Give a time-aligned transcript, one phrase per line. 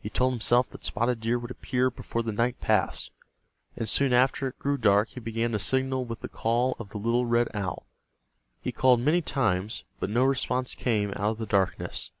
[0.00, 3.10] He told himself that Spotted Deer would appear before the night passed,
[3.76, 6.96] and soon after it grew dark he began to signal with the call of the
[6.96, 7.86] little red owl.
[8.62, 12.12] He called many times, but no response came out of the darkness.